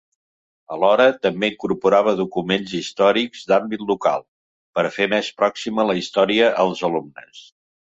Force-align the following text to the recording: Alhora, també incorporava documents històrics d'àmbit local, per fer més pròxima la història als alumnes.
Alhora, 0.75 1.05
també 1.25 1.49
incorporava 1.53 2.15
documents 2.23 2.75
històrics 2.79 3.45
d'àmbit 3.53 3.87
local, 3.93 4.27
per 4.81 4.89
fer 4.99 5.11
més 5.17 5.33
pròxima 5.43 5.91
la 5.93 6.01
història 6.05 6.53
als 6.69 6.87
alumnes. 6.93 7.51